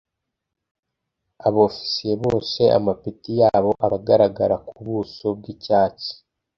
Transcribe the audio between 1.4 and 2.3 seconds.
abofisiye